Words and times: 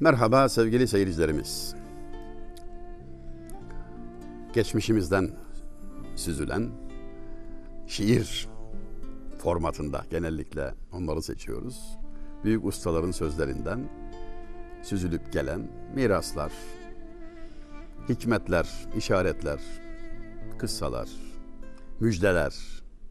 Merhaba 0.00 0.48
sevgili 0.48 0.88
seyircilerimiz. 0.88 1.74
Geçmişimizden 4.52 5.30
süzülen 6.16 6.70
şiir 7.86 8.48
formatında 9.38 10.04
genellikle 10.10 10.74
onları 10.92 11.22
seçiyoruz. 11.22 11.98
Büyük 12.44 12.64
ustaların 12.64 13.10
sözlerinden 13.10 13.88
süzülüp 14.82 15.32
gelen 15.32 15.70
miraslar, 15.94 16.52
hikmetler, 18.08 18.68
işaretler, 18.96 19.60
kıssalar, 20.58 21.08
müjdeler, 22.00 22.54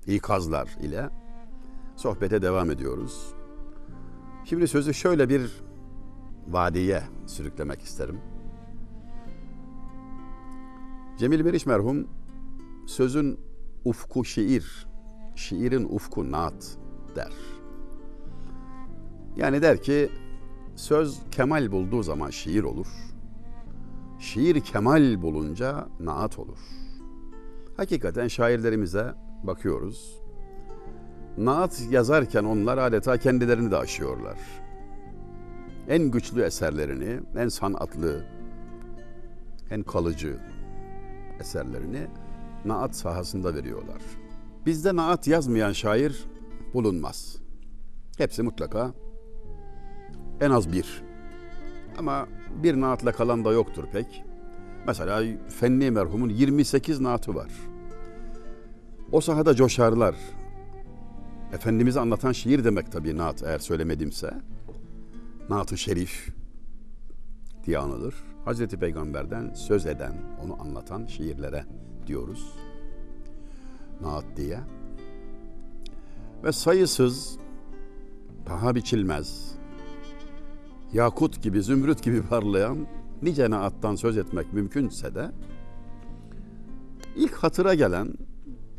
ikazlar 0.08 0.70
ile 0.82 1.10
sohbete 1.96 2.42
devam 2.42 2.72
ediyoruz. 2.72 3.34
Şimdi 4.46 4.68
sözü 4.68 4.94
şöyle 4.94 5.30
bir 5.30 5.65
vadiye 6.48 7.04
sürüklemek 7.26 7.82
isterim. 7.82 8.20
Cemil 11.18 11.42
Meriç 11.42 11.66
merhum 11.66 12.08
sözün 12.86 13.40
ufku 13.86 14.26
şiir, 14.26 14.88
şiirin 15.36 15.86
ufku 15.90 16.32
naat 16.32 16.78
der. 17.16 17.34
Yani 19.36 19.62
der 19.62 19.82
ki 19.82 20.10
söz 20.76 21.20
kemal 21.32 21.72
bulduğu 21.72 22.04
zaman 22.04 22.30
şiir 22.30 22.64
olur. 22.64 22.88
Şiir 24.20 24.62
kemal 24.62 25.22
bulunca 25.22 25.88
naat 26.00 26.40
olur. 26.40 26.60
Hakikaten 27.78 28.28
şairlerimize 28.28 29.16
bakıyoruz. 29.44 30.22
Naat 31.38 31.88
yazarken 31.92 32.44
onlar 32.44 32.78
adeta 32.78 33.18
kendilerini 33.18 33.72
de 33.72 33.78
aşıyorlar. 33.78 34.38
En 35.90 36.12
güçlü 36.12 36.42
eserlerini, 36.42 37.20
en 37.38 37.48
sanatlı, 37.48 38.26
en 39.72 39.84
kalıcı 39.84 40.38
eserlerini 41.40 42.08
naat 42.66 42.96
sahasında 42.96 43.56
veriyorlar. 43.56 44.02
Bizde 44.66 44.96
naat 44.96 45.28
yazmayan 45.28 45.72
şair 45.72 46.26
bulunmaz. 46.74 47.38
Hepsi 48.18 48.44
mutlaka 48.44 48.94
en 50.42 50.52
az 50.52 50.72
bir. 50.72 51.04
Ama 51.98 52.28
bir 52.64 52.82
naatla 52.82 53.12
kalan 53.12 53.46
da 53.46 53.52
yoktur 53.52 53.84
pek. 53.92 54.24
Mesela 54.88 55.24
Fenni 55.50 55.92
merhumun 55.92 56.30
28 56.30 57.02
naatı 57.02 57.36
var. 57.36 57.52
O 59.12 59.22
sahada 59.22 59.56
coşarlar. 59.56 60.16
Efendimiz'i 61.54 62.00
anlatan 62.00 62.32
şiir 62.32 62.64
demek 62.64 62.92
tabii 62.92 63.18
naat 63.18 63.44
eğer 63.44 63.60
söylemedimse. 63.60 64.34
Naat-ı 65.50 65.78
Şerif 65.78 66.30
diye 67.66 67.78
anılır. 67.78 68.16
Hazreti 68.46 68.78
Peygamber'den 68.80 69.54
söz 69.54 69.86
eden, 69.86 70.14
onu 70.44 70.62
anlatan 70.62 71.06
şiirlere 71.06 71.66
diyoruz. 72.08 72.54
Naat 74.02 74.26
diye. 74.38 74.60
Ve 76.44 76.52
sayısız, 76.52 77.38
paha 78.46 78.76
biçilmez, 78.76 79.56
yakut 80.94 81.44
gibi, 81.44 81.62
zümrüt 81.62 82.04
gibi 82.04 82.22
parlayan 82.22 82.88
nice 83.22 83.50
naattan 83.50 83.96
söz 83.96 84.18
etmek 84.18 84.54
mümkünse 84.54 85.16
de 85.16 85.32
ilk 87.16 87.34
hatıra 87.34 87.74
gelen 87.74 88.14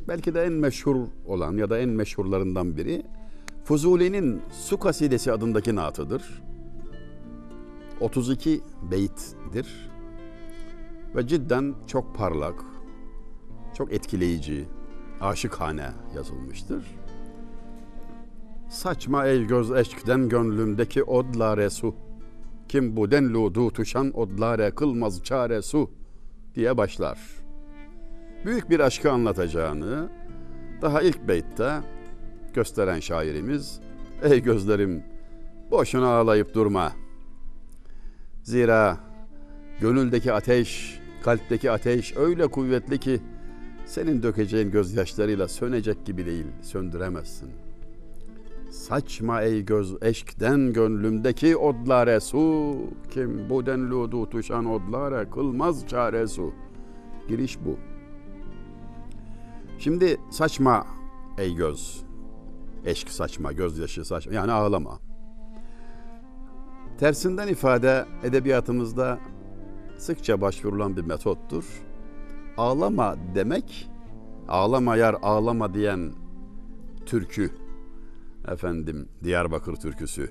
belki 0.09 0.35
de 0.35 0.45
en 0.45 0.53
meşhur 0.53 0.97
olan 1.27 1.57
ya 1.57 1.71
da 1.71 1.79
en 1.79 1.89
meşhurlarından 1.89 2.77
biri 2.77 3.03
Fuzuli'nin 3.65 4.43
Su 4.53 4.79
Kasidesi 4.79 5.33
adındaki 5.33 5.75
naatıdır. 5.75 6.46
32 8.01 8.61
beyttir 8.91 9.91
ve 11.15 11.27
cidden 11.27 11.75
çok 11.87 12.15
parlak, 12.15 12.65
çok 13.75 13.93
etkileyici, 13.93 14.69
aşıkhane 15.21 15.91
yazılmıştır. 16.17 16.85
Saçma 18.69 19.27
ey 19.27 19.47
göz 19.47 19.73
eşkden 19.73 20.29
gönlümdeki 20.29 21.05
odlare 21.05 21.71
su. 21.71 21.95
Kim 22.69 22.97
bu 22.97 23.11
denlu 23.11 23.73
tuşan 23.73 24.19
odlare 24.19 24.71
kılmaz 24.71 25.23
çare 25.23 25.63
su 25.63 25.91
diye 26.55 26.77
başlar. 26.77 27.19
Büyük 28.45 28.71
bir 28.71 28.81
aşkı 28.81 29.13
anlatacağını 29.13 30.09
daha 30.83 31.03
ilk 31.03 31.29
beytte 31.29 31.81
gösteren 32.55 33.01
şairimiz 33.01 33.81
Ey 34.23 34.43
gözlerim 34.43 35.05
boşuna 35.71 36.09
ağlayıp 36.09 36.55
durma. 36.55 36.93
Zira 38.47 38.99
gönüldeki 39.81 40.33
ateş, 40.33 41.01
kalpteki 41.23 41.71
ateş 41.71 42.17
öyle 42.17 42.47
kuvvetli 42.47 43.01
ki 43.01 43.21
senin 43.87 44.23
dökeceğin 44.23 44.71
gözyaşlarıyla 44.71 45.49
sönecek 45.49 46.07
gibi 46.07 46.27
değil, 46.27 46.47
söndüremezsin.'' 46.63 47.67
Saçma 48.71 49.43
ey 49.43 49.65
göz 49.65 50.03
eşkten 50.03 50.73
gönlümdeki 50.73 51.57
odlare 51.57 52.21
su. 52.21 52.77
Kim 53.11 53.51
bu 53.51 53.67
denlu 53.67 54.11
tutuşan 54.11 54.67
odlare 54.67 55.31
kılmaz 55.31 55.87
çare 55.87 56.27
su. 56.27 56.53
Giriş 57.29 57.59
bu. 57.65 57.77
Şimdi 59.79 60.21
saçma 60.31 60.87
ey 61.39 61.55
göz. 61.55 62.05
Eşk 62.85 63.09
saçma, 63.09 63.53
gözyaşı 63.53 64.05
saçma. 64.05 64.33
Yani 64.35 64.53
ağlama. 64.53 65.06
Tersinden 66.99 67.49
ifade 67.49 68.05
edebiyatımızda 68.25 69.19
sıkça 69.99 70.41
başvurulan 70.41 70.97
bir 70.97 71.03
metottur. 71.03 71.65
Ağlama 72.57 73.17
demek, 73.35 73.91
ağlama 74.49 74.97
yar 74.97 75.17
ağlama 75.23 75.75
diyen 75.75 76.13
türkü 77.07 77.51
efendim 78.49 79.09
Diyarbakır 79.25 79.77
türküsü 79.77 80.31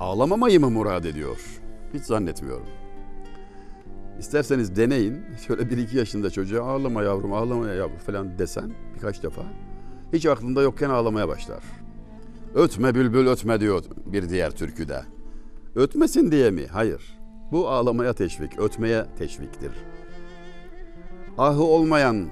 ağlamamayı 0.00 0.60
mı 0.60 0.70
murad 0.70 1.04
ediyor? 1.04 1.60
Hiç 1.94 2.02
zannetmiyorum. 2.02 2.66
İsterseniz 4.18 4.76
deneyin. 4.76 5.24
Şöyle 5.46 5.70
bir 5.70 5.78
iki 5.78 5.96
yaşında 5.96 6.30
çocuğa 6.30 6.66
ağlama 6.66 7.02
yavrum 7.02 7.32
ağlama 7.32 7.68
yavrum 7.68 7.98
falan 7.98 8.38
desen 8.38 8.72
birkaç 8.94 9.22
defa. 9.22 9.42
Hiç 10.12 10.26
aklında 10.26 10.62
yokken 10.62 10.90
ağlamaya 10.90 11.28
başlar. 11.28 11.62
Ötme 12.54 12.94
bülbül 12.94 13.26
ötme 13.26 13.60
diyor 13.60 13.84
bir 14.06 14.28
diğer 14.28 14.50
türküde. 14.50 15.13
Ötmesin 15.74 16.32
diye 16.32 16.50
mi? 16.50 16.66
Hayır. 16.66 17.18
Bu 17.52 17.68
ağlamaya 17.68 18.12
teşvik, 18.12 18.58
ötmeye 18.58 19.06
teşviktir. 19.18 19.72
Ahı 21.38 21.62
olmayan, 21.62 22.28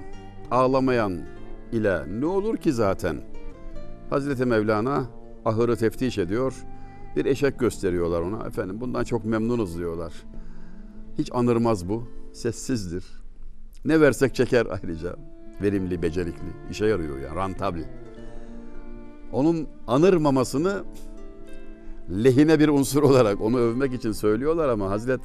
ağlamayan 0.51 1.21
ile 1.71 2.03
ne 2.19 2.25
olur 2.25 2.57
ki 2.57 2.73
zaten?'' 2.73 3.33
Hazreti 4.13 4.45
Mevlana 4.45 5.05
ahırı 5.45 5.75
teftiş 5.75 6.17
ediyor. 6.17 6.53
Bir 7.15 7.25
eşek 7.25 7.59
gösteriyorlar 7.59 8.21
ona. 8.21 8.47
Efendim 8.47 8.81
bundan 8.81 9.03
çok 9.03 9.25
memnunuz 9.25 9.77
diyorlar. 9.77 10.13
Hiç 11.17 11.29
anırmaz 11.33 11.89
bu. 11.89 12.07
Sessizdir. 12.33 13.05
Ne 13.85 14.01
versek 14.01 14.35
çeker 14.35 14.65
ayrıca. 14.65 15.15
Verimli, 15.61 16.01
becerikli. 16.01 16.47
işe 16.71 16.85
yarıyor 16.85 17.19
yani. 17.19 17.35
Rantabli. 17.35 17.85
Onun 19.31 19.67
anırmamasını 19.87 20.83
lehine 22.09 22.59
bir 22.59 22.69
unsur 22.69 23.03
olarak 23.03 23.41
onu 23.41 23.57
övmek 23.57 23.93
için 23.93 24.11
söylüyorlar 24.11 24.69
ama 24.69 24.89
Hazret 24.89 25.21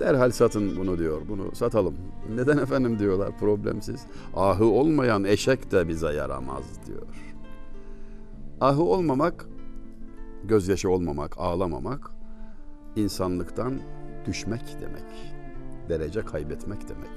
derhal 0.00 0.30
satın 0.30 0.76
bunu 0.76 0.98
diyor. 0.98 1.22
Bunu 1.28 1.54
satalım. 1.54 1.94
Neden 2.34 2.58
efendim 2.58 2.98
diyorlar 2.98 3.38
problemsiz. 3.38 4.00
Ahı 4.36 4.64
olmayan 4.64 5.24
eşek 5.24 5.72
de 5.72 5.88
bize 5.88 6.12
yaramaz 6.12 6.64
diyor. 6.86 7.06
Ahı 8.60 8.82
olmamak, 8.82 9.48
gözyaşı 10.44 10.90
olmamak, 10.90 11.34
ağlamamak 11.38 12.10
insanlıktan 12.96 13.80
düşmek 14.26 14.76
demek. 14.80 15.34
Derece 15.88 16.20
kaybetmek 16.20 16.88
demek. 16.88 17.10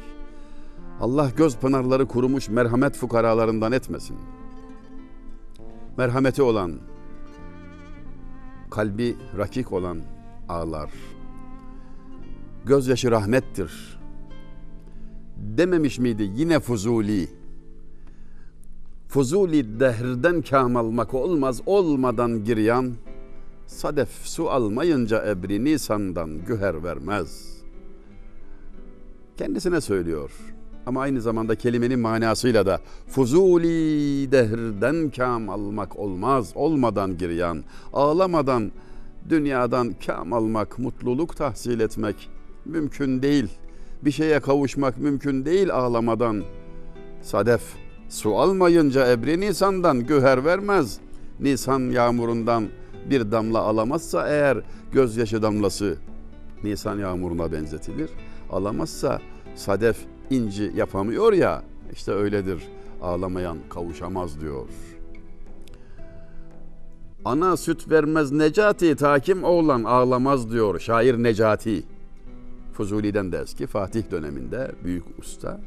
Allah 1.01 1.31
göz 1.37 1.57
pınarları 1.57 2.07
kurumuş 2.07 2.49
merhamet 2.49 2.95
fukaralarından 2.95 3.71
etmesin. 3.71 4.17
Merhameti 5.97 6.41
olan, 6.41 6.73
kalbi 8.77 9.15
rakik 9.37 9.73
olan 9.73 10.01
ağlar. 10.49 10.89
Gözyaşı 12.65 13.11
rahmettir. 13.11 13.99
Dememiş 15.37 15.99
miydi 15.99 16.31
yine 16.35 16.59
Fuzuli? 16.59 17.29
Fuzuli 19.07 19.79
dehrden 19.79 20.41
kam 20.41 20.75
almak 20.75 21.13
olmaz 21.13 21.61
olmadan 21.65 22.43
giryan. 22.43 22.93
Sadef 23.65 24.09
su 24.09 24.49
almayınca 24.49 25.29
ebri 25.29 25.63
Nisan'dan 25.63 26.45
güher 26.45 26.83
vermez. 26.83 27.61
Kendisine 29.37 29.81
söylüyor. 29.81 30.31
Ama 30.87 31.01
aynı 31.01 31.21
zamanda 31.21 31.55
kelimenin 31.55 31.99
manasıyla 31.99 32.65
da 32.65 32.79
fuzuli 33.07 34.31
dehrden 34.31 35.09
kam 35.09 35.49
almak 35.49 35.99
olmaz 35.99 36.51
olmadan 36.55 37.17
giryan, 37.17 37.63
ağlamadan 37.93 38.71
Dünyadan 39.29 39.93
kam 40.05 40.33
almak, 40.33 40.79
mutluluk 40.79 41.35
tahsil 41.37 41.79
etmek 41.79 42.29
mümkün 42.65 43.21
değil. 43.21 43.47
Bir 44.01 44.11
şeye 44.11 44.39
kavuşmak 44.39 44.97
mümkün 44.97 45.45
değil 45.45 45.73
ağlamadan. 45.73 46.43
Sadef, 47.21 47.61
su 48.09 48.35
almayınca 48.35 49.11
ebri 49.11 49.39
Nisan'dan 49.39 49.99
güher 49.99 50.45
vermez. 50.45 50.99
Nisan 51.39 51.79
yağmurundan 51.79 52.67
bir 53.09 53.31
damla 53.31 53.59
alamazsa 53.59 54.27
eğer 54.27 54.57
gözyaşı 54.91 55.41
damlası 55.41 55.97
Nisan 56.63 56.99
yağmuruna 56.99 57.51
benzetilir. 57.51 58.09
Alamazsa 58.51 59.21
sadef 59.55 59.97
inci 60.29 60.71
yapamıyor 60.75 61.33
ya 61.33 61.63
işte 61.93 62.11
öyledir 62.11 62.63
ağlamayan 63.01 63.57
kavuşamaz 63.69 64.41
diyor. 64.41 64.67
Ana 67.25 67.57
süt 67.57 67.89
vermez 67.91 68.31
Necati 68.31 68.95
takim 68.95 69.43
oğlan 69.43 69.83
ağlamaz 69.83 70.51
diyor 70.51 70.79
şair 70.79 71.23
Necati. 71.23 71.83
Fuzuli'den 72.73 73.31
de 73.31 73.37
eski 73.37 73.67
Fatih 73.67 74.11
döneminde 74.11 74.71
büyük 74.83 75.19
usta. 75.19 75.59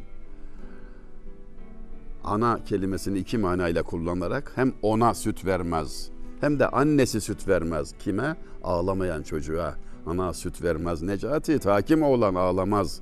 Ana 2.24 2.64
kelimesini 2.64 3.18
iki 3.18 3.38
manayla 3.38 3.82
kullanarak 3.82 4.52
hem 4.54 4.72
ona 4.82 5.14
süt 5.14 5.46
vermez 5.46 6.10
hem 6.40 6.58
de 6.58 6.68
annesi 6.68 7.20
süt 7.20 7.48
vermez. 7.48 7.94
Kime? 7.98 8.36
Ağlamayan 8.64 9.22
çocuğa. 9.22 9.74
Ana 10.06 10.32
süt 10.32 10.62
vermez. 10.62 11.02
Necati 11.02 11.58
takim 11.58 12.02
oğlan 12.02 12.34
ağlamaz. 12.34 13.00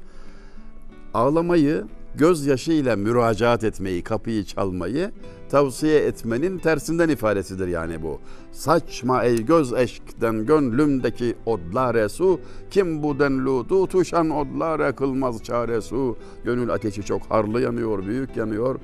Ağlamayı 1.15 1.85
gözyaşıyla 2.15 2.97
müracaat 2.97 3.65
etmeyi, 3.65 4.03
kapıyı 4.03 4.45
çalmayı 4.45 5.11
tavsiye 5.49 5.99
etmenin 5.99 6.59
tersinden 6.59 7.09
ifadesidir 7.09 7.69
yani 7.69 8.03
bu. 8.03 8.21
Saçma 8.53 9.25
ey 9.25 9.45
göz 9.45 9.73
eşkten 9.73 10.47
gönlümdeki 10.47 11.35
odlare 11.47 12.09
su, 12.09 12.41
kim 12.71 13.03
bu 13.03 13.19
denlu 13.19 13.67
tutuşan 13.69 14.31
odlare 14.31 14.93
kılmaz 14.93 15.43
çare 15.43 15.81
su. 15.81 16.17
Gönül 16.45 16.71
ateşi 16.71 17.03
çok 17.03 17.23
harlı 17.23 17.61
yanıyor, 17.61 18.07
büyük 18.07 18.37
yanıyor. 18.37 18.81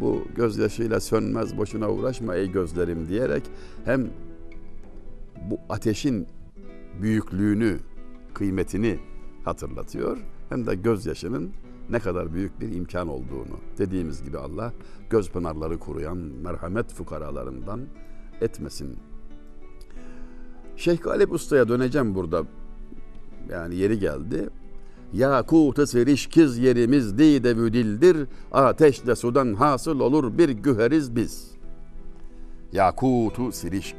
Bu 0.00 0.22
gözyaşıyla 0.36 1.00
sönmez 1.00 1.58
boşuna 1.58 1.90
uğraşma 1.90 2.34
ey 2.34 2.52
gözlerim 2.52 3.08
diyerek 3.08 3.42
hem 3.84 4.10
bu 5.50 5.58
ateşin 5.68 6.26
büyüklüğünü, 7.02 7.78
kıymetini 8.34 8.98
hatırlatıyor 9.44 10.31
hem 10.52 10.66
de 10.66 10.74
gözyaşının 10.74 11.50
ne 11.90 11.98
kadar 11.98 12.34
büyük 12.34 12.60
bir 12.60 12.72
imkan 12.72 13.08
olduğunu. 13.08 13.58
Dediğimiz 13.78 14.24
gibi 14.24 14.38
Allah 14.38 14.72
göz 15.10 15.30
pınarları 15.30 15.78
kuruyan 15.78 16.16
merhamet 16.16 16.92
fukaralarından 16.94 17.80
etmesin. 18.40 18.96
Şeyh 20.76 21.02
Galip 21.02 21.32
Usta'ya 21.32 21.68
döneceğim 21.68 22.14
burada. 22.14 22.42
Yani 23.50 23.74
yeri 23.74 23.98
geldi. 23.98 24.48
Yakut-ı 25.12 25.86
serişkiz 25.86 26.58
yerimiz 26.58 27.18
dide 27.18 27.56
vüdildir. 27.56 28.28
Ateşle 28.52 29.16
sudan 29.16 29.54
hasıl 29.54 30.00
olur 30.00 30.38
bir 30.38 30.48
güheriz 30.48 31.16
biz. 31.16 31.50
Yakutu 32.72 33.52
sirişk. 33.52 33.96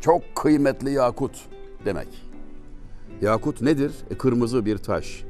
Çok 0.00 0.22
kıymetli 0.36 0.92
yakut 0.92 1.48
demek. 1.84 2.29
Yakut 3.20 3.60
nedir? 3.62 3.92
E, 4.10 4.18
kırmızı 4.18 4.66
bir 4.66 4.78
taş 4.78 5.24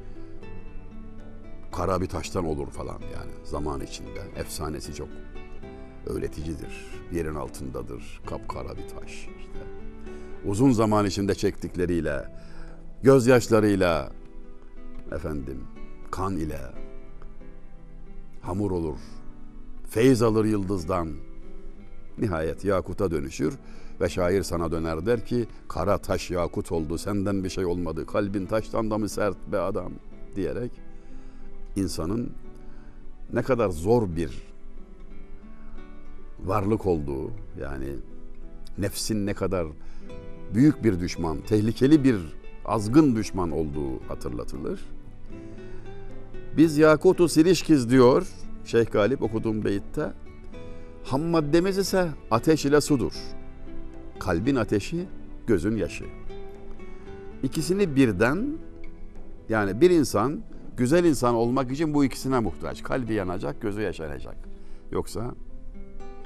kara 1.72 2.00
bir 2.00 2.06
taştan 2.06 2.44
olur 2.44 2.70
falan 2.70 3.00
yani 3.14 3.32
zaman 3.44 3.80
içinde. 3.80 4.20
Efsanesi 4.36 4.94
çok 4.94 5.08
öğreticidir. 6.06 6.86
Yerin 7.12 7.34
altındadır. 7.34 8.20
Kapkara 8.26 8.76
bir 8.76 8.88
taş 8.88 9.10
işte. 9.12 9.60
Uzun 10.44 10.70
zaman 10.70 11.06
içinde 11.06 11.34
çektikleriyle, 11.34 12.28
gözyaşlarıyla, 13.02 14.12
efendim, 15.12 15.64
kan 16.10 16.36
ile 16.36 16.60
hamur 18.40 18.70
olur. 18.70 18.98
Feyz 19.90 20.22
alır 20.22 20.44
yıldızdan. 20.44 21.08
Nihayet 22.18 22.64
yakuta 22.64 23.10
dönüşür 23.10 23.54
ve 24.00 24.08
şair 24.08 24.42
sana 24.42 24.72
döner 24.72 25.06
der 25.06 25.24
ki 25.24 25.46
kara 25.68 25.98
taş 25.98 26.30
yakut 26.30 26.72
oldu 26.72 26.98
senden 26.98 27.44
bir 27.44 27.48
şey 27.48 27.64
olmadı 27.64 28.06
kalbin 28.06 28.46
taştan 28.46 28.90
da 28.90 28.98
mı 28.98 29.08
sert 29.08 29.36
be 29.52 29.58
adam 29.58 29.92
diyerek 30.36 30.70
insanın 31.76 32.32
ne 33.32 33.42
kadar 33.42 33.68
zor 33.68 34.16
bir 34.16 34.30
varlık 36.44 36.86
olduğu 36.86 37.30
yani 37.60 37.88
nefsin 38.78 39.26
ne 39.26 39.34
kadar 39.34 39.66
büyük 40.54 40.84
bir 40.84 41.00
düşman, 41.00 41.40
tehlikeli 41.40 42.04
bir 42.04 42.16
azgın 42.64 43.16
düşman 43.16 43.50
olduğu 43.50 44.08
hatırlatılır. 44.08 44.80
Biz 46.56 46.78
Yakutu 46.78 47.28
Sirişkiz 47.28 47.90
diyor 47.90 48.26
Şeyh 48.64 48.90
Galip 48.92 49.22
okuduğum 49.22 49.64
beyitte. 49.64 50.12
Ham 51.04 51.22
maddemiz 51.22 51.78
ise 51.78 52.08
ateş 52.30 52.64
ile 52.64 52.80
sudur. 52.80 53.12
Kalbin 54.20 54.56
ateşi, 54.56 55.08
gözün 55.46 55.76
yaşı. 55.76 56.04
İkisini 57.42 57.96
birden 57.96 58.58
yani 59.48 59.80
bir 59.80 59.90
insan 59.90 60.42
güzel 60.76 61.04
insan 61.04 61.34
olmak 61.34 61.72
için 61.72 61.94
bu 61.94 62.04
ikisine 62.04 62.40
muhtaç. 62.40 62.82
Kalbi 62.82 63.14
yanacak, 63.14 63.62
gözü 63.62 63.80
yaşanacak. 63.80 64.36
Yoksa 64.90 65.34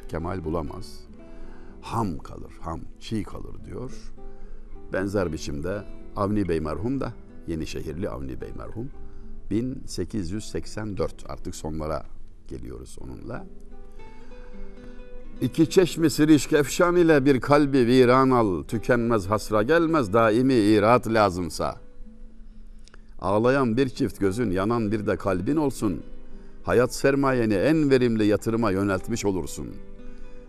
kemal 0.08 0.44
bulamaz. 0.44 1.00
Ham 1.80 2.18
kalır, 2.18 2.52
ham, 2.60 2.80
çiğ 3.00 3.22
kalır 3.22 3.64
diyor. 3.64 4.12
Benzer 4.92 5.32
biçimde 5.32 5.84
Avni 6.16 6.48
Bey 6.48 6.60
merhum 6.60 7.00
da 7.00 7.12
Yenişehirli 7.46 8.08
Avni 8.08 8.40
Bey 8.40 8.50
merhum 8.58 8.90
1884 9.50 11.24
artık 11.28 11.54
sonlara 11.54 12.06
geliyoruz 12.48 12.96
onunla. 13.00 13.46
İki 15.40 15.70
çeşmi 15.70 16.10
sirişk 16.10 16.52
efşan 16.52 16.96
ile 16.96 17.24
bir 17.24 17.40
kalbi 17.40 17.86
viran 17.86 18.30
al, 18.30 18.62
tükenmez 18.62 19.26
hasra 19.26 19.62
gelmez 19.62 20.12
daimi 20.12 20.54
irat 20.54 21.08
lazımsa. 21.08 21.76
Ağlayan 23.20 23.76
bir 23.76 23.88
çift 23.88 24.20
gözün, 24.20 24.50
yanan 24.50 24.92
bir 24.92 25.06
de 25.06 25.16
kalbin 25.16 25.56
olsun. 25.56 26.02
Hayat 26.62 26.94
sermayeni 26.94 27.54
en 27.54 27.90
verimli 27.90 28.24
yatırıma 28.24 28.70
yöneltmiş 28.70 29.24
olursun. 29.24 29.68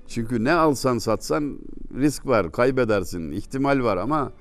Çünkü 0.08 0.44
ne 0.44 0.54
alsan 0.54 0.98
satsan 0.98 1.60
risk 1.96 2.28
var, 2.28 2.52
kaybedersin, 2.52 3.32
ihtimal 3.32 3.84
var 3.84 3.98
ama 3.98 4.32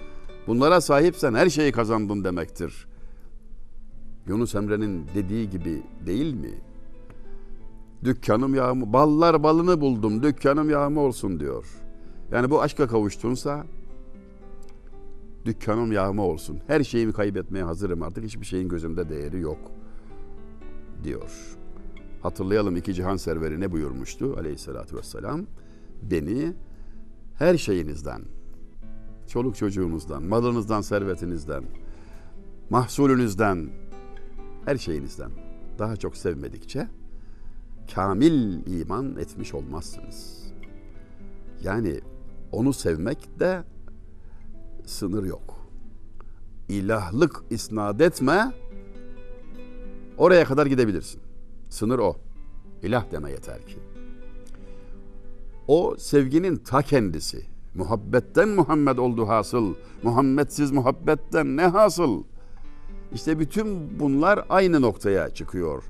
bunlara 0.46 0.80
sahipsen 0.80 1.34
her 1.34 1.50
şeyi 1.50 1.72
kazandın 1.72 2.24
demektir. 2.24 2.86
Yunus 4.26 4.54
Emre'nin 4.54 5.06
dediği 5.14 5.50
gibi 5.50 5.82
değil 6.06 6.34
mi? 6.34 6.54
Dükkanım 8.04 8.54
yağımı, 8.54 8.92
ballar 8.92 9.42
balını 9.42 9.80
buldum, 9.80 10.22
dükkanım 10.22 10.70
yağımı 10.70 11.00
olsun 11.00 11.40
diyor. 11.40 11.64
Yani 12.32 12.50
bu 12.50 12.62
aşka 12.62 12.86
kavuştunsa 12.86 13.66
dükkanım 15.44 15.92
yağma 15.92 16.22
olsun. 16.22 16.60
Her 16.66 16.84
şeyimi 16.84 17.12
kaybetmeye 17.12 17.64
hazırım 17.64 18.02
artık 18.02 18.24
hiçbir 18.24 18.46
şeyin 18.46 18.68
gözümde 18.68 19.08
değeri 19.08 19.40
yok 19.40 19.58
diyor. 21.04 21.56
Hatırlayalım 22.22 22.76
iki 22.76 22.94
cihan 22.94 23.16
serveri 23.16 23.60
ne 23.60 23.72
buyurmuştu 23.72 24.36
aleyhissalatü 24.38 24.96
vesselam? 24.96 25.46
Beni 26.02 26.52
her 27.38 27.58
şeyinizden, 27.58 28.22
çoluk 29.28 29.56
çocuğunuzdan, 29.56 30.22
malınızdan, 30.22 30.80
servetinizden, 30.80 31.64
mahsulünüzden, 32.70 33.68
her 34.64 34.76
şeyinizden 34.76 35.30
daha 35.78 35.96
çok 35.96 36.16
sevmedikçe 36.16 36.88
kamil 37.94 38.66
iman 38.66 39.16
etmiş 39.16 39.54
olmazsınız. 39.54 40.44
Yani 41.62 42.00
onu 42.52 42.72
sevmek 42.72 43.40
de 43.40 43.64
sınır 44.86 45.24
yok. 45.24 45.68
İlahlık 46.68 47.44
isnat 47.50 48.00
etme, 48.00 48.52
oraya 50.18 50.44
kadar 50.44 50.66
gidebilirsin. 50.66 51.20
Sınır 51.68 51.98
o. 51.98 52.16
İlah 52.82 53.10
deme 53.12 53.30
yeter 53.30 53.66
ki. 53.66 53.78
O 55.68 55.96
sevginin 55.98 56.56
ta 56.56 56.82
kendisi. 56.82 57.46
Muhabbetten 57.74 58.48
Muhammed 58.48 58.98
oldu 58.98 59.28
hasıl. 59.28 59.74
Muhammedsiz 60.02 60.72
muhabbetten 60.72 61.56
ne 61.56 61.66
hasıl? 61.66 62.24
İşte 63.14 63.38
bütün 63.38 64.00
bunlar 64.00 64.44
aynı 64.48 64.82
noktaya 64.82 65.34
çıkıyor. 65.34 65.84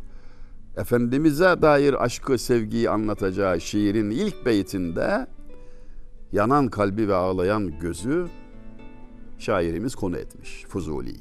Efendimiz'e 0.76 1.62
dair 1.62 2.04
aşkı, 2.04 2.38
sevgiyi 2.38 2.90
anlatacağı 2.90 3.60
şiirin 3.60 4.10
ilk 4.10 4.46
beytinde 4.46 5.26
yanan 6.32 6.68
kalbi 6.68 7.08
ve 7.08 7.14
ağlayan 7.14 7.78
gözü 7.80 8.26
şairimiz 9.38 9.94
konu 9.94 10.16
etmiş 10.16 10.64
Fuzuli. 10.68 11.16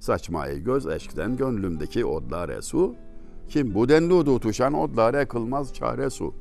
Saçmayı 0.00 0.64
göz 0.64 0.86
eşkten 0.86 1.36
gönlümdeki 1.36 2.06
odlare 2.06 2.62
su, 2.62 2.94
kim 3.48 3.74
bu 3.74 3.88
denli 3.88 4.24
tutuşan 4.24 4.74
odlare 4.74 5.28
kılmaz 5.28 5.74
çare 5.74 6.10
su. 6.10 6.34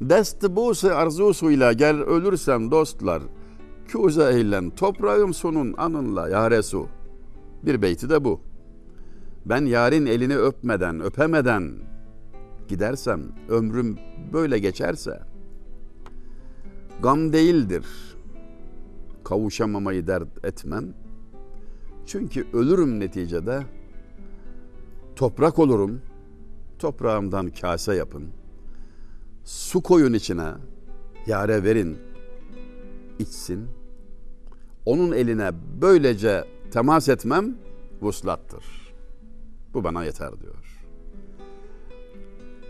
Dest 0.00 0.42
buse 0.50 0.94
arzusuyla 0.94 1.72
gel 1.72 2.00
ölürsem 2.00 2.70
dostlar. 2.70 3.22
Küze 3.88 4.32
eylen 4.32 4.70
toprağım 4.70 5.34
sunun 5.34 5.74
anınla 5.76 6.28
ya 6.28 6.50
Resul. 6.50 6.86
Bir 7.62 7.82
beyti 7.82 8.10
de 8.10 8.24
bu. 8.24 8.40
Ben 9.46 9.64
yarın 9.64 10.06
elini 10.06 10.36
öpmeden, 10.36 11.00
öpemeden 11.00 11.72
gidersem, 12.68 13.22
ömrüm 13.48 13.98
böyle 14.32 14.58
geçerse 14.58 15.20
gam 17.02 17.32
değildir. 17.32 17.84
Kavuşamamayı 19.24 20.06
dert 20.06 20.44
etmem. 20.44 20.94
Çünkü 22.06 22.46
ölürüm 22.52 23.00
neticede. 23.00 23.62
Toprak 25.16 25.58
olurum. 25.58 26.00
Toprağımdan 26.78 27.48
kase 27.48 27.94
yapın. 27.94 28.28
Su 29.44 29.82
koyun 29.82 30.12
içine. 30.12 30.52
Yare 31.26 31.64
verin. 31.64 31.98
içsin. 33.18 33.68
Onun 34.86 35.12
eline 35.12 35.50
böylece 35.80 36.44
temas 36.70 37.08
etmem 37.08 37.56
vuslattır. 38.02 38.83
Bu 39.74 39.84
bana 39.84 40.04
yeter 40.04 40.40
diyor. 40.40 40.54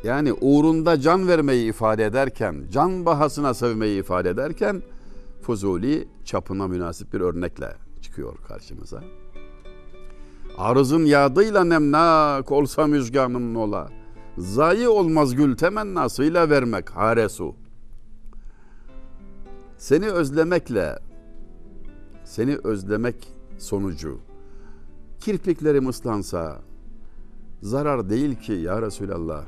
Yani 0.05 0.33
uğrunda 0.33 1.01
can 1.01 1.29
vermeyi 1.29 1.69
ifade 1.69 2.05
ederken, 2.05 2.65
can 2.73 3.07
bahasına 3.07 3.55
sevmeyi 3.55 4.01
ifade 4.01 4.31
ederken 4.31 4.83
Fuzuli 5.43 6.09
çapına 6.25 6.69
münasip 6.69 7.13
bir 7.13 7.21
örnekle 7.21 7.75
çıkıyor 8.03 8.37
karşımıza. 8.49 9.05
Arızın 10.59 11.05
yağdıyla 11.05 11.65
nemnak 11.65 12.53
olsa 12.53 12.87
müzganın 12.87 13.55
ola. 13.55 13.89
Zayi 14.39 14.89
olmaz 14.89 15.35
gül 15.35 15.57
temennasıyla 15.57 16.51
vermek 16.51 16.91
haresu. 16.91 17.55
Seni 19.79 20.11
özlemekle, 20.11 20.99
seni 22.25 22.57
özlemek 22.65 23.29
sonucu 23.59 24.21
kirpiklerim 25.21 25.89
ıslansa 25.89 26.59
zarar 27.65 28.11
değil 28.11 28.35
ki 28.35 28.53
ya 28.53 28.83
Resulallah. 28.83 29.45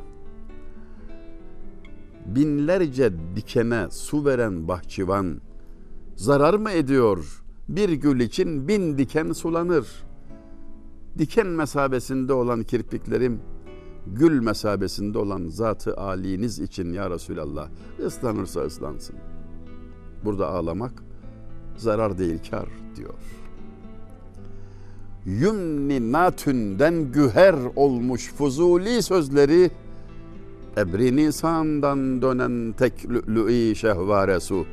Binlerce 2.26 3.12
dikene 3.36 3.86
su 3.90 4.24
veren 4.24 4.68
bahçıvan 4.68 5.40
zarar 6.16 6.54
mı 6.54 6.70
ediyor? 6.70 7.42
Bir 7.68 7.88
gül 7.88 8.20
için 8.20 8.68
bin 8.68 8.98
diken 8.98 9.32
sulanır. 9.32 9.86
Diken 11.18 11.46
mesabesinde 11.46 12.32
olan 12.32 12.62
kirpiklerim 12.62 13.40
gül 14.06 14.40
mesabesinde 14.40 15.18
olan 15.18 15.46
zatı 15.46 15.96
aliniz 15.96 16.58
için 16.58 16.92
ya 16.92 17.10
Resulallah 17.10 17.68
ıslanırsa 18.06 18.60
ıslansın. 18.60 19.16
Burada 20.24 20.48
ağlamak 20.48 21.02
zarar 21.76 22.18
değil 22.18 22.38
kar 22.50 22.68
diyor. 22.96 23.45
Yümni 25.26 26.12
natünden 26.12 27.12
güher 27.12 27.54
olmuş 27.76 28.32
fuzuli 28.32 29.02
sözleri 29.02 29.70
ebri 30.76 31.16
nisandan 31.16 32.22
dönen 32.22 32.74
tek 32.78 33.10
lü'lü'i 33.10 33.76
şehvaresu. 33.76 34.66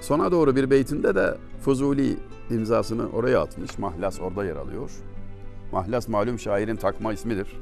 Sona 0.00 0.32
doğru 0.32 0.56
bir 0.56 0.70
beytinde 0.70 1.14
de 1.14 1.36
Fuzuli 1.60 2.16
imzasını 2.50 3.08
oraya 3.08 3.40
atmış. 3.40 3.78
Mahlas 3.78 4.20
orada 4.20 4.44
yer 4.44 4.56
alıyor. 4.56 4.90
Mahlas 5.72 6.08
malum 6.08 6.38
şairin 6.38 6.76
takma 6.76 7.12
ismidir. 7.12 7.60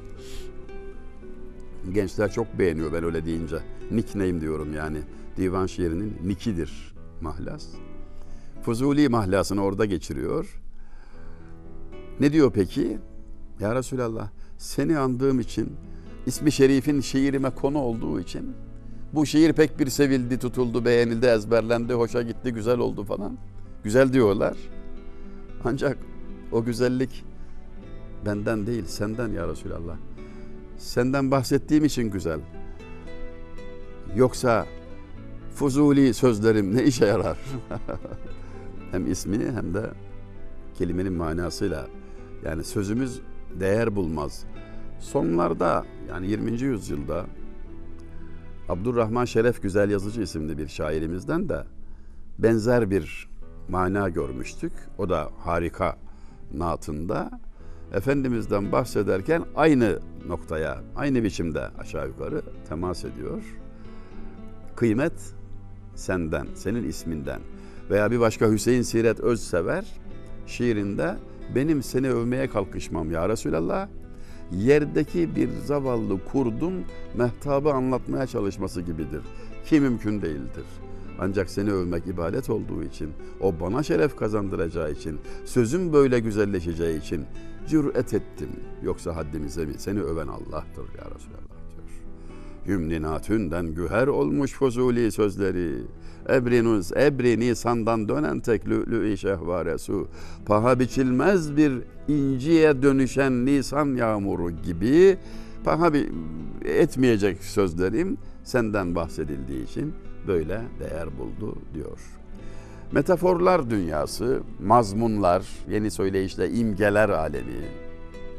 Gençler 1.92 2.32
çok 2.32 2.58
beğeniyor 2.58 2.92
ben 2.92 3.04
öyle 3.04 3.24
deyince. 3.24 3.56
Nickname 3.90 4.40
diyorum 4.40 4.74
yani. 4.74 4.98
Divan 5.36 5.66
şiirinin 5.66 6.16
nikidir 6.24 6.94
Mahlas. 7.20 7.66
Fuzuli 8.62 9.08
mahlasını 9.08 9.64
orada 9.64 9.84
geçiriyor. 9.84 10.63
Ne 12.20 12.32
diyor 12.32 12.52
peki? 12.54 12.98
Ya 13.60 13.74
Resulallah 13.74 14.28
seni 14.58 14.98
andığım 14.98 15.40
için 15.40 15.72
ismi 16.26 16.52
şerifin 16.52 17.00
şiirime 17.00 17.50
konu 17.50 17.78
olduğu 17.78 18.20
için 18.20 18.56
bu 19.12 19.26
şiir 19.26 19.52
pek 19.52 19.78
bir 19.78 19.90
sevildi, 19.90 20.38
tutuldu, 20.38 20.84
beğenildi, 20.84 21.26
ezberlendi, 21.26 21.92
hoşa 21.92 22.22
gitti, 22.22 22.52
güzel 22.52 22.78
oldu 22.78 23.04
falan. 23.04 23.38
Güzel 23.84 24.12
diyorlar. 24.12 24.56
Ancak 25.64 25.98
o 26.52 26.64
güzellik 26.64 27.24
benden 28.26 28.66
değil, 28.66 28.84
senden 28.86 29.28
ya 29.28 29.48
Resulallah. 29.48 29.96
Senden 30.78 31.30
bahsettiğim 31.30 31.84
için 31.84 32.10
güzel. 32.10 32.40
Yoksa 34.16 34.66
fuzuli 35.54 36.14
sözlerim 36.14 36.76
ne 36.76 36.84
işe 36.84 37.06
yarar? 37.06 37.38
hem 38.90 39.12
ismini 39.12 39.52
hem 39.52 39.74
de 39.74 39.90
kelimenin 40.78 41.12
manasıyla 41.12 41.86
yani 42.44 42.64
sözümüz 42.64 43.20
değer 43.60 43.96
bulmaz. 43.96 44.44
Sonlarda 45.00 45.84
yani 46.08 46.30
20. 46.30 46.60
yüzyılda 46.60 47.26
Abdurrahman 48.68 49.24
Şeref 49.24 49.62
Güzel 49.62 49.90
Yazıcı 49.90 50.22
isimli 50.22 50.58
bir 50.58 50.68
şairimizden 50.68 51.48
de 51.48 51.64
benzer 52.38 52.90
bir 52.90 53.28
mana 53.68 54.08
görmüştük. 54.08 54.72
O 54.98 55.08
da 55.08 55.30
harika 55.38 55.96
naatında 56.54 57.40
Efendimiz'den 57.92 58.72
bahsederken 58.72 59.44
aynı 59.56 59.98
noktaya, 60.26 60.80
aynı 60.96 61.24
biçimde 61.24 61.68
aşağı 61.78 62.08
yukarı 62.08 62.42
temas 62.68 63.04
ediyor. 63.04 63.42
Kıymet 64.76 65.34
senden, 65.94 66.46
senin 66.54 66.88
isminden 66.88 67.40
veya 67.90 68.10
bir 68.10 68.20
başka 68.20 68.50
Hüseyin 68.50 68.82
Siret 68.82 69.20
Özsever 69.20 69.84
şiirinde 70.46 71.16
benim 71.54 71.82
seni 71.82 72.10
övmeye 72.10 72.48
kalkışmam 72.48 73.10
ya 73.10 73.28
Resulallah 73.28 73.88
yerdeki 74.52 75.36
bir 75.36 75.48
zavallı 75.64 76.24
kurdun 76.24 76.84
mehtabı 77.16 77.72
anlatmaya 77.72 78.26
çalışması 78.26 78.80
gibidir. 78.80 79.22
Ki 79.66 79.80
mümkün 79.80 80.22
değildir. 80.22 80.64
Ancak 81.18 81.50
seni 81.50 81.72
övmek 81.72 82.06
ibadet 82.06 82.50
olduğu 82.50 82.82
için, 82.82 83.10
o 83.40 83.60
bana 83.60 83.82
şeref 83.82 84.16
kazandıracağı 84.16 84.92
için, 84.92 85.20
sözüm 85.44 85.92
böyle 85.92 86.20
güzelleşeceği 86.20 87.00
için 87.00 87.24
cüret 87.68 88.14
ettim. 88.14 88.50
Yoksa 88.82 89.16
haddimize 89.16 89.64
mi? 89.64 89.74
Seni 89.78 90.00
öven 90.00 90.28
Allah'tır 90.28 90.94
ya 90.98 91.04
Resulallah. 91.14 91.53
Hümninatünden 92.66 93.66
güher 93.66 94.06
olmuş 94.06 94.52
fuzuli 94.52 95.12
sözleri. 95.12 95.82
Ebrinuz, 96.28 96.92
ebri 96.92 97.40
nisandan 97.40 98.08
dönen 98.08 98.40
tek 98.40 98.68
lü'lü-i 98.68 99.18
şehvaresu. 99.18 100.08
Paha 100.46 100.80
biçilmez 100.80 101.56
bir 101.56 101.72
inciye 102.08 102.82
dönüşen 102.82 103.46
nisan 103.46 103.96
yağmuru 103.96 104.50
gibi 104.50 105.16
paha 105.64 105.92
etmeyecek 106.64 107.44
sözlerim 107.44 108.18
senden 108.44 108.94
bahsedildiği 108.94 109.64
için 109.64 109.94
böyle 110.26 110.60
değer 110.80 111.18
buldu 111.18 111.58
diyor. 111.74 111.98
Metaforlar 112.92 113.70
dünyası, 113.70 114.40
mazmunlar, 114.62 115.46
yeni 115.70 115.90
söyleyişle 115.90 116.50
imgeler 116.50 117.08
alemi, 117.08 117.68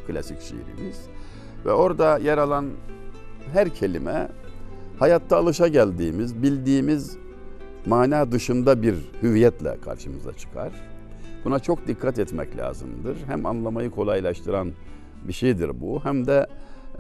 klasik 0.08 0.42
şiirimiz. 0.42 0.98
Ve 1.66 1.72
orada 1.72 2.18
yer 2.18 2.38
alan 2.38 2.66
her 3.54 3.70
kelime 3.70 4.28
hayatta 5.00 5.38
alışa 5.38 5.68
geldiğimiz, 5.68 6.44
bildiğimiz 6.44 7.18
mana 7.86 8.32
dışında 8.32 8.82
bir 8.82 8.96
hüviyetle 9.24 9.78
karşımıza 9.82 10.34
çıkar. 10.34 10.72
Buna 11.46 11.60
çok 11.60 11.88
dikkat 11.88 12.20
etmek 12.20 12.58
lazımdır. 12.58 13.18
Hem 13.28 13.46
anlamayı 13.46 13.90
kolaylaştıran 13.90 14.72
bir 15.28 15.34
şeydir 15.34 15.82
bu 15.82 16.06
hem 16.06 16.28
de 16.28 16.48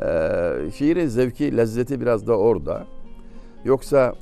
e, 0.01 0.71
şiirin 0.71 1.07
zevki, 1.07 1.57
lezzeti 1.57 2.01
biraz 2.01 2.27
da 2.27 2.37
orada. 2.37 2.85
Yoksa 3.65 4.13